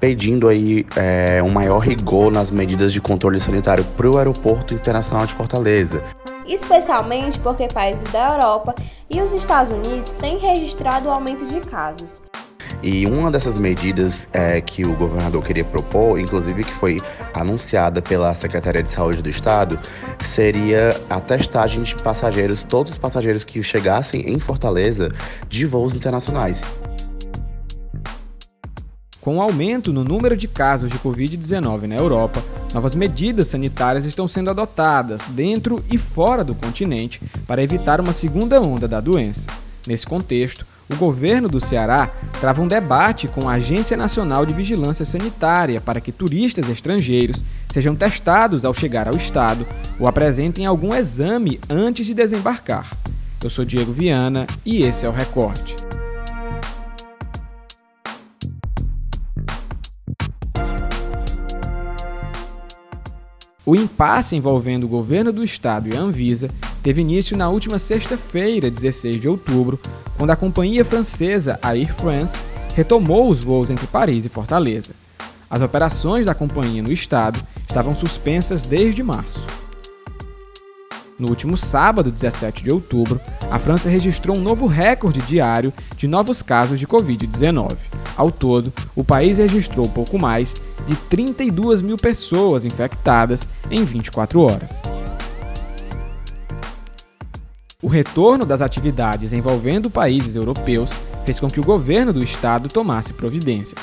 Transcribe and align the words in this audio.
pedindo 0.00 0.48
aí 0.48 0.86
é, 0.96 1.42
um 1.42 1.50
maior 1.50 1.78
rigor 1.78 2.32
nas 2.32 2.50
medidas 2.50 2.92
de 2.92 3.00
controle 3.00 3.38
sanitário 3.38 3.84
para 3.84 4.10
o 4.10 4.16
Aeroporto 4.16 4.72
Internacional 4.72 5.26
de 5.26 5.34
Fortaleza. 5.34 6.02
Especialmente 6.46 7.38
porque 7.38 7.68
países 7.68 8.10
da 8.10 8.32
Europa 8.32 8.74
e 9.08 9.20
os 9.20 9.32
Estados 9.32 9.70
Unidos 9.70 10.14
têm 10.14 10.38
registrado 10.38 11.08
o 11.08 11.10
aumento 11.12 11.44
de 11.46 11.60
casos. 11.60 12.20
E 12.82 13.06
uma 13.06 13.30
dessas 13.30 13.56
medidas 13.56 14.26
é, 14.32 14.58
que 14.60 14.82
o 14.86 14.94
governador 14.94 15.44
queria 15.44 15.64
propor, 15.64 16.18
inclusive 16.18 16.64
que 16.64 16.72
foi 16.72 16.96
anunciada 17.34 18.00
pela 18.00 18.34
Secretaria 18.34 18.82
de 18.82 18.90
Saúde 18.90 19.20
do 19.20 19.28
Estado, 19.28 19.78
seria 20.30 20.98
a 21.10 21.20
testagem 21.20 21.82
de 21.82 21.94
passageiros, 21.96 22.62
todos 22.62 22.92
os 22.92 22.98
passageiros 22.98 23.44
que 23.44 23.62
chegassem 23.62 24.30
em 24.30 24.38
Fortaleza 24.38 25.12
de 25.48 25.66
voos 25.66 25.94
internacionais. 25.94 26.60
Com 29.20 29.36
o 29.36 29.42
aumento 29.42 29.92
no 29.92 30.02
número 30.02 30.34
de 30.34 30.48
casos 30.48 30.90
de 30.90 30.98
Covid-19 30.98 31.82
na 31.82 31.96
Europa, 31.96 32.42
novas 32.72 32.94
medidas 32.94 33.48
sanitárias 33.48 34.06
estão 34.06 34.26
sendo 34.26 34.48
adotadas 34.48 35.20
dentro 35.28 35.84
e 35.92 35.98
fora 35.98 36.42
do 36.42 36.54
continente 36.54 37.20
para 37.46 37.62
evitar 37.62 38.00
uma 38.00 38.14
segunda 38.14 38.60
onda 38.62 38.88
da 38.88 38.98
doença. 38.98 39.46
Nesse 39.86 40.06
contexto, 40.06 40.64
o 40.88 40.96
governo 40.96 41.50
do 41.50 41.60
Ceará 41.60 42.10
trava 42.40 42.62
um 42.62 42.66
debate 42.66 43.28
com 43.28 43.46
a 43.46 43.54
Agência 43.54 43.94
Nacional 43.94 44.46
de 44.46 44.54
Vigilância 44.54 45.04
Sanitária 45.04 45.82
para 45.82 46.00
que 46.00 46.12
turistas 46.12 46.68
estrangeiros 46.70 47.44
sejam 47.68 47.94
testados 47.94 48.64
ao 48.64 48.72
chegar 48.72 49.06
ao 49.06 49.16
estado 49.16 49.66
ou 49.98 50.08
apresentem 50.08 50.64
algum 50.64 50.94
exame 50.94 51.60
antes 51.68 52.06
de 52.06 52.14
desembarcar. 52.14 52.96
Eu 53.44 53.50
sou 53.50 53.66
Diego 53.66 53.92
Viana 53.92 54.46
e 54.64 54.82
esse 54.82 55.04
é 55.04 55.08
o 55.08 55.12
Recorte. 55.12 55.89
O 63.64 63.76
impasse 63.76 64.34
envolvendo 64.34 64.84
o 64.84 64.88
governo 64.88 65.32
do 65.32 65.44
estado 65.44 65.88
e 65.88 65.96
a 65.96 66.00
Anvisa 66.00 66.48
teve 66.82 67.02
início 67.02 67.36
na 67.36 67.50
última 67.50 67.78
sexta-feira, 67.78 68.70
16 68.70 69.20
de 69.20 69.28
outubro, 69.28 69.78
quando 70.16 70.30
a 70.30 70.36
companhia 70.36 70.84
francesa 70.84 71.58
Air 71.62 71.94
France 71.94 72.38
retomou 72.74 73.28
os 73.28 73.40
voos 73.44 73.68
entre 73.70 73.86
Paris 73.86 74.24
e 74.24 74.30
Fortaleza. 74.30 74.94
As 75.48 75.60
operações 75.60 76.26
da 76.26 76.34
companhia 76.34 76.82
no 76.82 76.90
estado 76.90 77.38
estavam 77.68 77.94
suspensas 77.94 78.64
desde 78.64 79.02
março. 79.02 79.44
No 81.18 81.28
último 81.28 81.54
sábado, 81.54 82.10
17 82.10 82.64
de 82.64 82.72
outubro, 82.72 83.20
a 83.50 83.58
França 83.58 83.90
registrou 83.90 84.38
um 84.38 84.40
novo 84.40 84.66
recorde 84.66 85.20
diário 85.20 85.70
de 85.94 86.08
novos 86.08 86.40
casos 86.40 86.80
de 86.80 86.86
Covid-19. 86.86 87.76
Ao 88.16 88.30
todo, 88.30 88.72
o 88.96 89.04
país 89.04 89.36
registrou 89.36 89.86
pouco 89.86 90.18
mais 90.18 90.54
de 90.86 90.96
32 90.96 91.82
mil 91.82 91.96
pessoas 91.96 92.64
infectadas 92.64 93.48
em 93.70 93.84
24 93.84 94.40
horas. 94.40 94.82
O 97.82 97.88
retorno 97.88 98.44
das 98.44 98.60
atividades 98.60 99.32
envolvendo 99.32 99.90
países 99.90 100.36
europeus 100.36 100.90
fez 101.24 101.40
com 101.40 101.48
que 101.48 101.60
o 101.60 101.64
governo 101.64 102.12
do 102.12 102.22
estado 102.22 102.68
tomasse 102.68 103.12
providências. 103.12 103.80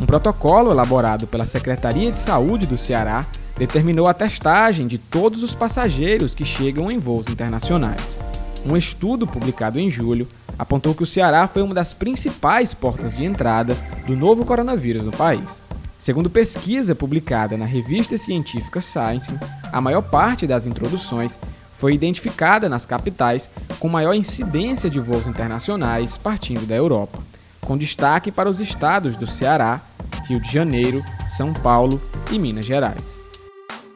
Um 0.00 0.06
protocolo 0.06 0.70
elaborado 0.70 1.26
pela 1.26 1.44
Secretaria 1.44 2.10
de 2.10 2.18
Saúde 2.18 2.66
do 2.66 2.78
Ceará 2.78 3.26
determinou 3.56 4.08
a 4.08 4.14
testagem 4.14 4.86
de 4.86 4.98
todos 4.98 5.42
os 5.42 5.54
passageiros 5.54 6.34
que 6.34 6.44
chegam 6.44 6.90
em 6.90 6.98
voos 6.98 7.28
internacionais. 7.28 8.18
Um 8.64 8.76
estudo 8.76 9.26
publicado 9.26 9.78
em 9.78 9.90
julho 9.90 10.26
apontou 10.58 10.94
que 10.94 11.02
o 11.02 11.06
Ceará 11.06 11.46
foi 11.46 11.62
uma 11.62 11.74
das 11.74 11.92
principais 11.92 12.72
portas 12.72 13.14
de 13.14 13.24
entrada 13.24 13.76
do 14.06 14.16
novo 14.16 14.44
coronavírus 14.44 15.04
no 15.04 15.12
país. 15.12 15.63
Segundo 16.04 16.28
pesquisa 16.28 16.94
publicada 16.94 17.56
na 17.56 17.64
revista 17.64 18.18
científica 18.18 18.82
Science, 18.82 19.32
a 19.72 19.80
maior 19.80 20.02
parte 20.02 20.46
das 20.46 20.66
introduções 20.66 21.40
foi 21.72 21.94
identificada 21.94 22.68
nas 22.68 22.84
capitais 22.84 23.48
com 23.80 23.88
maior 23.88 24.12
incidência 24.12 24.90
de 24.90 25.00
voos 25.00 25.26
internacionais 25.26 26.18
partindo 26.18 26.66
da 26.66 26.74
Europa, 26.74 27.20
com 27.62 27.78
destaque 27.78 28.30
para 28.30 28.50
os 28.50 28.60
estados 28.60 29.16
do 29.16 29.26
Ceará, 29.26 29.80
Rio 30.28 30.38
de 30.38 30.52
Janeiro, 30.52 31.02
São 31.26 31.54
Paulo 31.54 31.98
e 32.30 32.38
Minas 32.38 32.66
Gerais. 32.66 33.18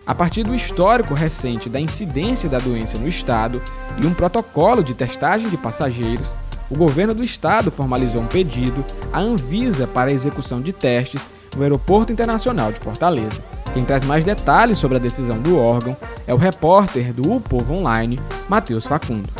A 0.06 0.14
partir 0.14 0.44
do 0.44 0.54
histórico 0.54 1.12
recente 1.12 1.68
da 1.68 1.78
incidência 1.78 2.48
da 2.48 2.58
doença 2.58 2.96
no 2.96 3.06
estado 3.06 3.60
e 4.02 4.06
um 4.06 4.14
protocolo 4.14 4.82
de 4.82 4.94
testagem 4.94 5.50
de 5.50 5.58
passageiros, 5.58 6.34
o 6.70 6.74
governo 6.74 7.12
do 7.12 7.22
estado 7.22 7.70
formalizou 7.70 8.22
um 8.22 8.26
pedido 8.26 8.82
à 9.12 9.20
Anvisa 9.20 9.86
para 9.86 10.10
a 10.10 10.14
execução 10.14 10.62
de 10.62 10.72
testes 10.72 11.28
no 11.56 11.62
Aeroporto 11.62 12.12
Internacional 12.12 12.72
de 12.72 12.78
Fortaleza. 12.78 13.42
Quem 13.74 13.84
traz 13.84 14.04
mais 14.04 14.24
detalhes 14.24 14.78
sobre 14.78 14.96
a 14.96 15.00
decisão 15.00 15.40
do 15.40 15.58
órgão 15.58 15.96
é 16.26 16.34
o 16.34 16.38
repórter 16.38 17.12
do 17.12 17.32
O 17.32 17.40
Povo 17.40 17.74
Online, 17.74 18.18
Matheus 18.48 18.86
Facundo. 18.86 19.32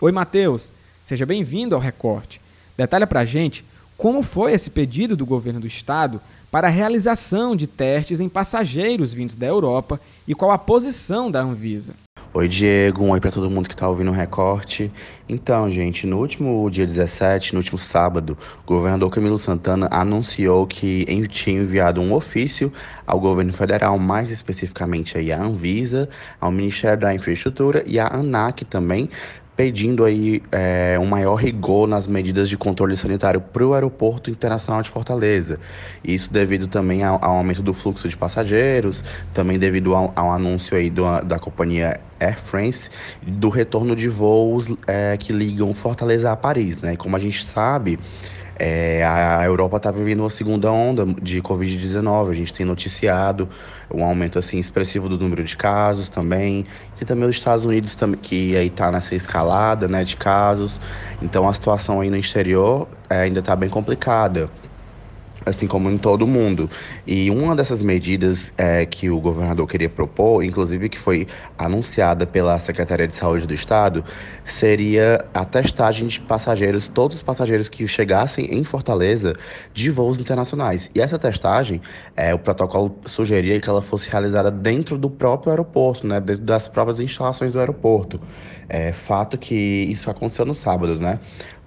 Oi, 0.00 0.12
Matheus. 0.12 0.72
Seja 1.04 1.24
bem-vindo 1.24 1.74
ao 1.74 1.80
Recorte. 1.80 2.40
Detalha 2.76 3.06
pra 3.06 3.24
gente 3.24 3.64
como 3.96 4.22
foi 4.22 4.52
esse 4.52 4.70
pedido 4.70 5.16
do 5.16 5.24
governo 5.24 5.60
do 5.60 5.66
estado 5.66 6.20
para 6.50 6.68
a 6.68 6.70
realização 6.70 7.56
de 7.56 7.66
testes 7.66 8.20
em 8.20 8.28
passageiros 8.28 9.12
vindos 9.12 9.36
da 9.36 9.46
Europa 9.46 10.00
e 10.26 10.34
qual 10.34 10.50
a 10.50 10.58
posição 10.58 11.30
da 11.30 11.40
Anvisa. 11.40 12.05
Oi, 12.38 12.48
Diego. 12.48 13.02
Um 13.02 13.12
oi 13.12 13.18
para 13.18 13.32
todo 13.32 13.48
mundo 13.48 13.66
que 13.66 13.72
está 13.74 13.88
ouvindo 13.88 14.10
o 14.10 14.14
recorte. 14.14 14.92
Então, 15.26 15.70
gente, 15.70 16.06
no 16.06 16.18
último 16.18 16.68
dia 16.70 16.86
17, 16.86 17.54
no 17.54 17.60
último 17.60 17.78
sábado, 17.78 18.36
o 18.62 18.66
governador 18.66 19.10
Camilo 19.10 19.38
Santana 19.38 19.88
anunciou 19.90 20.66
que 20.66 21.06
tinha 21.28 21.62
enviado 21.62 21.98
um 21.98 22.12
ofício 22.12 22.70
ao 23.06 23.18
governo 23.18 23.54
federal, 23.54 23.98
mais 23.98 24.30
especificamente 24.30 25.16
aí 25.16 25.32
à 25.32 25.42
Anvisa, 25.42 26.10
ao 26.38 26.52
Ministério 26.52 27.00
da 27.00 27.14
Infraestrutura 27.14 27.82
e 27.86 27.98
à 27.98 28.14
ANAC 28.14 28.66
também, 28.66 29.08
pedindo 29.56 30.04
aí 30.04 30.42
é, 30.52 30.98
um 31.00 31.06
maior 31.06 31.36
rigor 31.36 31.88
nas 31.88 32.06
medidas 32.06 32.48
de 32.48 32.58
controle 32.58 32.96
sanitário 32.96 33.40
para 33.40 33.66
o 33.66 33.72
Aeroporto 33.72 34.30
Internacional 34.30 34.82
de 34.82 34.90
Fortaleza. 34.90 35.58
Isso 36.04 36.30
devido 36.30 36.66
também 36.66 37.02
ao, 37.02 37.18
ao 37.24 37.38
aumento 37.38 37.62
do 37.62 37.72
fluxo 37.72 38.06
de 38.08 38.16
passageiros, 38.16 39.02
também 39.32 39.58
devido 39.58 39.94
ao, 39.94 40.12
ao 40.14 40.30
anúncio 40.30 40.76
aí 40.76 40.90
do, 40.90 41.04
da 41.22 41.38
companhia 41.38 41.98
Air 42.20 42.38
France 42.38 42.90
do 43.22 43.48
retorno 43.48 43.96
de 43.96 44.08
voos 44.08 44.66
é, 44.86 45.16
que 45.16 45.32
ligam 45.32 45.74
Fortaleza 45.74 46.30
a 46.30 46.36
Paris, 46.36 46.78
né? 46.80 46.96
Como 46.96 47.16
a 47.16 47.18
gente 47.18 47.46
sabe, 47.46 47.98
é, 48.58 49.04
a 49.04 49.44
Europa 49.44 49.76
está 49.76 49.90
vivendo 49.90 50.20
uma 50.20 50.30
segunda 50.30 50.72
onda 50.72 51.04
de 51.20 51.42
Covid-19. 51.42 52.30
A 52.30 52.34
gente 52.34 52.52
tem 52.52 52.64
noticiado 52.64 53.48
um 53.92 54.02
aumento 54.02 54.38
assim 54.38 54.58
expressivo 54.58 55.08
do 55.08 55.18
número 55.18 55.44
de 55.44 55.56
casos 55.56 56.08
também. 56.08 56.66
E 57.00 57.04
também 57.04 57.28
os 57.28 57.36
Estados 57.36 57.64
Unidos 57.64 57.94
também, 57.94 58.18
que 58.18 58.56
aí 58.56 58.68
está 58.68 58.90
nessa 58.90 59.14
escalada 59.14 59.86
né, 59.86 60.04
de 60.04 60.16
casos. 60.16 60.80
Então 61.20 61.48
a 61.48 61.52
situação 61.52 62.00
aí 62.00 62.08
no 62.08 62.16
exterior 62.16 62.88
é, 63.10 63.20
ainda 63.20 63.40
está 63.40 63.54
bem 63.54 63.68
complicada 63.68 64.50
assim 65.46 65.68
como 65.68 65.88
em 65.88 65.96
todo 65.96 66.26
mundo. 66.26 66.68
E 67.06 67.30
uma 67.30 67.54
dessas 67.54 67.80
medidas 67.80 68.52
é, 68.58 68.84
que 68.84 69.08
o 69.08 69.20
governador 69.20 69.66
queria 69.68 69.88
propor, 69.88 70.42
inclusive 70.42 70.88
que 70.88 70.98
foi 70.98 71.28
anunciada 71.56 72.26
pela 72.26 72.58
Secretaria 72.58 73.06
de 73.06 73.14
Saúde 73.14 73.46
do 73.46 73.54
Estado, 73.54 74.04
seria 74.44 75.24
a 75.32 75.44
testagem 75.44 76.08
de 76.08 76.20
passageiros, 76.20 76.88
todos 76.88 77.18
os 77.18 77.22
passageiros 77.22 77.68
que 77.68 77.86
chegassem 77.86 78.52
em 78.52 78.64
Fortaleza 78.64 79.36
de 79.72 79.88
voos 79.88 80.18
internacionais. 80.18 80.90
E 80.92 81.00
essa 81.00 81.18
testagem, 81.18 81.80
é, 82.16 82.34
o 82.34 82.38
protocolo 82.38 82.98
sugeria 83.06 83.60
que 83.60 83.68
ela 83.68 83.82
fosse 83.82 84.10
realizada 84.10 84.50
dentro 84.50 84.98
do 84.98 85.08
próprio 85.08 85.50
aeroporto, 85.50 86.06
né, 86.06 86.20
dentro 86.20 86.42
das 86.42 86.66
próprias 86.66 86.98
instalações 86.98 87.52
do 87.52 87.60
aeroporto. 87.60 88.20
É, 88.68 88.92
fato 88.92 89.38
que 89.38 89.54
isso 89.54 90.10
aconteceu 90.10 90.44
no 90.44 90.54
sábado, 90.54 90.98
né? 90.98 91.20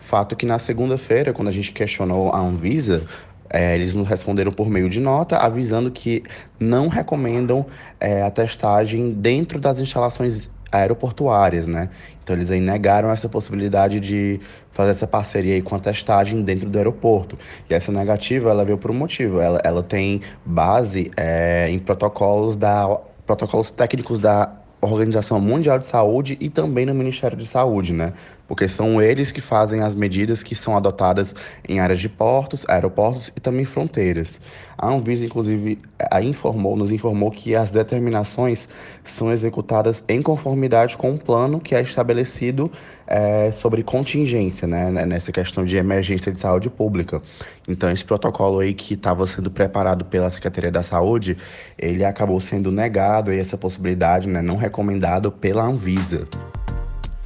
Fato 0.10 0.36
que 0.36 0.46
na 0.46 0.58
segunda-feira, 0.58 1.32
quando 1.32 1.50
a 1.50 1.52
gente 1.52 1.72
questionou 1.72 2.34
a 2.34 2.40
Anvisa, 2.40 3.04
é, 3.50 3.76
eles 3.76 3.94
nos 3.94 4.08
responderam 4.08 4.52
por 4.52 4.70
meio 4.70 4.90
de 4.90 5.00
nota, 5.00 5.38
avisando 5.38 5.90
que 5.90 6.24
não 6.60 6.88
recomendam 6.88 7.66
é, 8.00 8.22
a 8.22 8.30
testagem 8.30 9.12
dentro 9.12 9.60
das 9.60 9.80
instalações 9.80 10.50
aeroportuárias, 10.72 11.68
né? 11.68 11.90
Então 12.24 12.36
eles 12.36 12.52
aí 12.52 12.60
negaram 12.60 13.10
essa 13.10 13.28
possibilidade 13.28 14.00
de 14.00 14.40
fazer 14.70 14.92
essa 14.92 15.08
parceria 15.08 15.56
aí 15.56 15.62
com 15.62 15.76
a 15.76 15.80
testagem 15.80 16.44
dentro 16.44 16.70
do 16.70 16.78
aeroporto. 16.78 17.38
E 17.70 17.74
essa 17.74 17.92
negativa, 17.92 18.52
ela 18.52 18.64
veio 18.64 18.78
por 18.78 18.92
um 18.92 18.94
motivo. 18.94 19.42
Ela, 19.42 19.60
ela 19.64 19.82
tem 19.82 20.22
base 20.46 21.12
é, 21.18 21.68
em 21.70 21.80
protocolos 21.80 22.56
da 22.56 23.00
protocolos 23.26 23.70
técnicos 23.70 24.20
da 24.20 24.52
Organização 24.82 25.40
Mundial 25.40 25.78
de 25.78 25.88
Saúde 25.88 26.38
e 26.40 26.50
também 26.50 26.86
no 26.86 26.96
Ministério 26.96 27.38
de 27.38 27.46
Saúde, 27.46 27.94
né? 27.94 28.14
Porque 28.50 28.68
são 28.68 29.00
eles 29.00 29.32
que 29.32 29.40
fazem 29.40 29.82
as 29.82 29.94
medidas 29.94 30.42
que 30.42 30.56
são 30.56 30.76
adotadas 30.76 31.36
em 31.68 31.80
áreas 31.80 32.00
de 32.00 32.10
portos, 32.10 32.66
aeroportos 32.68 33.32
e 33.38 33.40
também 33.40 33.64
fronteiras. 33.64 34.42
A 34.76 34.88
Anvisa, 34.90 35.24
inclusive, 35.24 35.78
a 36.10 36.20
informou, 36.20 36.76
nos 36.76 36.92
informou 36.92 37.30
que 37.30 37.56
as 37.56 37.70
determinações 37.70 38.68
são 39.04 39.32
executadas 39.32 40.04
em 40.08 40.20
conformidade 40.20 40.98
com 40.98 41.14
o 41.14 41.20
plano 41.20 41.60
que 41.60 41.76
é 41.76 41.82
estabelecido 41.82 42.72
é, 43.06 43.52
sobre 43.52 43.84
contingência, 43.84 44.68
né, 44.68 44.90
né, 44.90 45.06
nessa 45.06 45.32
questão 45.32 45.64
de 45.64 45.78
emergência 45.78 46.32
de 46.32 46.40
saúde 46.40 46.72
pública. 46.72 47.22
Então, 47.68 47.92
esse 47.92 48.04
protocolo 48.04 48.62
aí 48.62 48.74
que 48.74 48.96
estava 48.96 49.28
sendo 49.28 49.52
preparado 49.52 50.06
pela 50.06 50.30
Secretaria 50.30 50.72
da 50.72 50.82
Saúde, 50.82 51.38
ele 51.78 52.04
acabou 52.04 52.40
sendo 52.42 52.72
negado 52.72 53.30
aí 53.30 53.38
essa 53.38 53.58
possibilidade, 53.58 54.28
né, 54.28 54.42
não 54.42 54.58
recomendado 54.58 55.32
pela 55.32 55.64
Anvisa. 55.64 56.28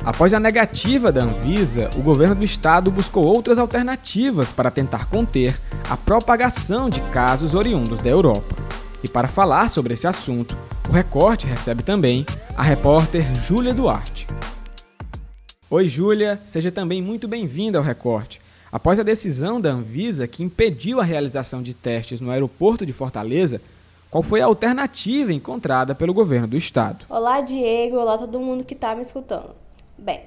Após 0.06 0.34
a 0.34 0.40
negativa 0.40 1.14
da 1.14 1.24
Anvisa, 1.24 1.90
o 1.96 2.02
governo 2.02 2.36
do 2.36 2.44
estado 2.44 2.92
buscou 2.92 3.24
outras 3.24 3.58
alternativas 3.58 4.52
para 4.52 4.70
tentar 4.70 5.10
conter 5.10 5.58
a 5.90 5.96
propagação 5.96 6.90
de 6.90 7.00
casos 7.04 7.56
oriundos 7.56 8.02
da 8.02 8.10
Europa. 8.10 8.54
E 9.02 9.08
para 9.08 9.30
falar 9.30 9.70
sobre 9.70 9.94
esse 9.94 10.06
assunto, 10.06 10.58
o 10.90 10.92
Recorte 10.92 11.48
recebe 11.48 11.84
também 11.84 12.26
a 12.54 12.62
repórter 12.62 13.34
Júlia 13.34 13.74
Duarte. 13.74 14.28
Oi, 15.70 15.88
Júlia, 15.88 16.42
seja 16.46 16.70
também 16.70 17.02
muito 17.02 17.26
bem-vinda 17.26 17.78
ao 17.78 17.84
Recorte. 17.84 18.42
Após 18.70 19.00
a 19.00 19.04
decisão 19.04 19.62
da 19.62 19.72
Anvisa 19.72 20.28
que 20.28 20.44
impediu 20.44 21.00
a 21.00 21.06
realização 21.06 21.64
de 21.64 21.74
testes 21.74 22.20
no 22.20 22.30
aeroporto 22.30 22.86
de 22.86 22.92
Fortaleza, 22.92 23.62
qual 24.12 24.22
foi 24.22 24.42
a 24.42 24.46
alternativa 24.48 25.32
encontrada 25.32 25.96
pelo 25.96 26.14
governo 26.14 26.48
do 26.48 26.58
estado? 26.58 27.06
Olá, 27.10 27.40
Diego. 27.40 27.96
Olá, 27.96 28.18
todo 28.18 28.38
mundo 28.38 28.66
que 28.66 28.74
está 28.74 28.94
me 28.94 29.02
escutando. 29.02 29.63
Bem, 30.04 30.26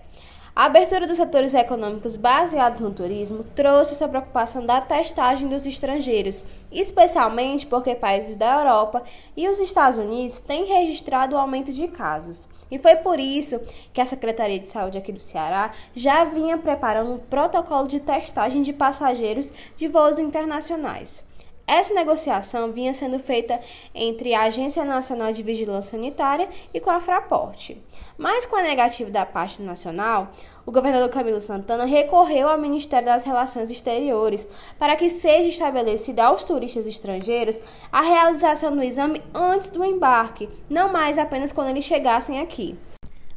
a 0.55 0.65
abertura 0.65 1.07
dos 1.07 1.19
setores 1.19 1.53
econômicos 1.53 2.17
baseados 2.17 2.81
no 2.81 2.95
turismo 2.95 3.45
trouxe 3.55 3.93
essa 3.93 4.09
preocupação 4.09 4.65
da 4.65 4.81
testagem 4.81 5.49
dos 5.49 5.67
estrangeiros, 5.67 6.47
especialmente 6.73 7.67
porque 7.67 7.95
países 7.95 8.37
da 8.37 8.59
Europa 8.59 9.03
e 9.37 9.47
os 9.47 9.61
Estados 9.61 9.99
Unidos 9.99 10.41
têm 10.41 10.65
registrado 10.65 11.37
o 11.37 11.39
aumento 11.39 11.75
de 11.75 11.87
casos. 11.89 12.49
E 12.71 12.79
foi 12.79 12.97
por 12.97 13.21
isso 13.21 13.61
que 13.93 14.01
a 14.01 14.07
Secretaria 14.07 14.59
de 14.59 14.67
Saúde 14.67 14.97
aqui 14.97 15.13
do 15.13 15.21
Ceará 15.21 15.73
já 15.95 16.25
vinha 16.25 16.57
preparando 16.57 17.13
um 17.13 17.19
protocolo 17.19 17.87
de 17.87 18.01
testagem 18.01 18.63
de 18.63 18.73
passageiros 18.73 19.53
de 19.77 19.89
voos 19.89 20.19
internacionais. 20.19 21.23
Essa 21.67 21.93
negociação 21.93 22.71
vinha 22.71 22.95
sendo 22.95 23.19
feita 23.19 23.61
entre 23.93 24.35
a 24.35 24.43
Agência 24.43 24.85
Nacional 24.85 25.33
de 25.33 25.43
Vigilância 25.43 25.91
Sanitária 25.91 26.49
e 26.73 26.79
com 26.79 26.91
a 26.91 27.01
Fraporte. 27.01 27.83
Mas 28.17 28.47
com 28.47 28.55
a 28.55 28.63
negativa 28.63 29.11
da 29.11 29.27
parte 29.27 29.61
nacional, 29.61 30.31
o 30.65 30.71
governador 30.71 31.09
Camilo 31.09 31.41
Santana 31.41 31.85
recorreu 31.85 32.49
ao 32.49 32.57
Ministério 32.59 33.07
das 33.07 33.25
Relações 33.25 33.69
Exteriores 33.69 34.49
para 34.79 34.95
que 34.95 35.09
seja 35.09 35.49
estabelecida 35.49 36.25
aos 36.25 36.45
turistas 36.45 36.87
estrangeiros 36.87 37.61
a 37.91 38.01
realização 38.01 38.75
do 38.75 38.83
exame 38.83 39.21
antes 39.35 39.71
do 39.71 39.85
embarque, 39.85 40.49
não 40.71 40.93
mais 40.93 41.19
apenas 41.19 41.53
quando 41.53 41.71
eles 41.71 41.85
chegassem 41.85 42.41
aqui. 42.41 42.79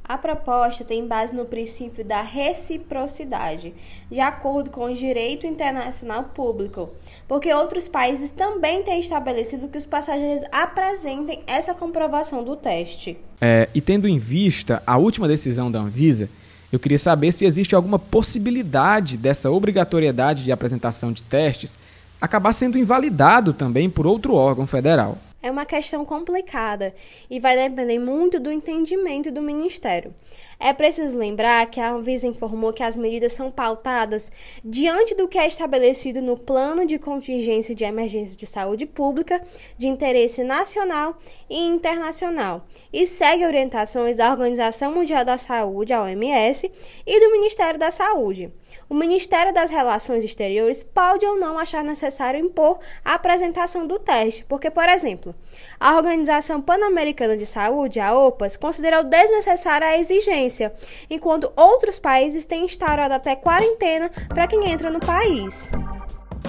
A 0.09 0.17
proposta 0.17 0.83
tem 0.83 1.05
base 1.05 1.35
no 1.35 1.45
princípio 1.45 2.03
da 2.03 2.23
reciprocidade, 2.23 3.75
de 4.09 4.19
acordo 4.19 4.71
com 4.71 4.85
o 4.85 4.93
direito 4.95 5.45
internacional 5.45 6.23
público, 6.23 6.89
porque 7.27 7.53
outros 7.53 7.87
países 7.87 8.31
também 8.31 8.81
têm 8.81 8.99
estabelecido 8.99 9.67
que 9.67 9.77
os 9.77 9.85
passageiros 9.85 10.43
apresentem 10.51 11.43
essa 11.45 11.75
comprovação 11.75 12.43
do 12.43 12.55
teste. 12.55 13.19
É, 13.39 13.69
e 13.71 13.79
tendo 13.79 14.07
em 14.07 14.17
vista 14.17 14.81
a 14.83 14.97
última 14.97 15.27
decisão 15.27 15.71
da 15.71 15.77
Anvisa, 15.77 16.27
eu 16.73 16.79
queria 16.79 16.97
saber 16.97 17.31
se 17.31 17.45
existe 17.45 17.75
alguma 17.75 17.99
possibilidade 17.99 19.15
dessa 19.15 19.51
obrigatoriedade 19.51 20.43
de 20.43 20.51
apresentação 20.51 21.11
de 21.11 21.21
testes 21.21 21.77
acabar 22.19 22.53
sendo 22.53 22.79
invalidado 22.79 23.53
também 23.53 23.87
por 23.87 24.07
outro 24.07 24.33
órgão 24.33 24.65
federal 24.65 25.19
é 25.41 25.49
uma 25.49 25.65
questão 25.65 26.05
complicada 26.05 26.93
e 27.29 27.39
vai 27.39 27.55
depender 27.55 27.99
muito 27.99 28.39
do 28.39 28.51
entendimento 28.51 29.31
do 29.31 29.41
Ministério. 29.41 30.13
É 30.59 30.73
preciso 30.73 31.17
lembrar 31.17 31.65
que 31.67 31.79
a 31.79 31.91
Anvisa 31.91 32.27
informou 32.27 32.73
que 32.73 32.83
as 32.83 32.97
medidas 32.97 33.31
são 33.31 33.49
pautadas 33.49 34.29
diante 34.63 35.15
do 35.15 35.27
que 35.27 35.37
é 35.37 35.47
estabelecido 35.47 36.21
no 36.21 36.37
Plano 36.37 36.85
de 36.85 36.99
Contingência 36.99 37.73
de 37.73 37.85
Emergência 37.85 38.35
de 38.35 38.45
Saúde 38.45 38.85
Pública 38.85 39.41
de 39.77 39.87
interesse 39.87 40.43
nacional 40.43 41.17
e 41.49 41.57
internacional 41.57 42.67
e 42.91 43.07
segue 43.07 43.45
orientações 43.45 44.17
da 44.17 44.29
Organização 44.29 44.93
Mundial 44.93 45.23
da 45.23 45.37
Saúde, 45.37 45.93
a 45.93 46.03
OMS, 46.03 46.69
e 47.07 47.19
do 47.21 47.31
Ministério 47.31 47.79
da 47.79 47.89
Saúde 47.89 48.51
o 48.89 48.95
Ministério 48.95 49.53
das 49.53 49.69
Relações 49.69 50.23
Exteriores 50.23 50.83
pode 50.83 51.25
ou 51.25 51.37
não 51.37 51.59
achar 51.59 51.83
necessário 51.83 52.39
impor 52.39 52.79
a 53.05 53.13
apresentação 53.13 53.85
do 53.85 53.99
teste, 53.99 54.43
porque, 54.49 54.71
por 54.71 54.89
exemplo, 54.89 55.35
a 55.79 55.95
Organização 55.95 56.59
Pan-Americana 56.59 57.37
de 57.37 57.45
Saúde, 57.45 57.99
a 57.99 58.17
OPAS, 58.17 58.57
considerou 58.57 59.03
desnecessária 59.03 59.87
a 59.87 59.97
exigência, 59.97 60.73
enquanto 61.09 61.53
outros 61.55 61.99
países 61.99 62.45
têm 62.45 62.65
instaurado 62.65 63.13
até 63.13 63.35
quarentena 63.35 64.09
para 64.29 64.47
quem 64.47 64.69
entra 64.69 64.89
no 64.89 64.99
país. 64.99 65.71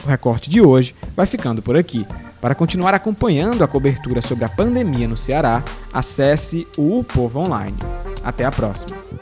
O 0.02 0.08
recorte 0.08 0.48
de 0.48 0.62
hoje 0.62 0.94
vai 1.14 1.26
ficando 1.26 1.60
por 1.60 1.76
aqui. 1.76 2.06
Para 2.40 2.54
continuar 2.54 2.94
acompanhando 2.94 3.62
a 3.62 3.68
cobertura 3.68 4.22
sobre 4.22 4.46
a 4.46 4.48
pandemia 4.48 5.06
no 5.06 5.16
Ceará, 5.16 5.62
acesse 5.92 6.66
o 6.78 7.04
Povo 7.04 7.40
Online. 7.40 7.76
Até 8.24 8.46
a 8.46 8.50
próxima. 8.50 9.19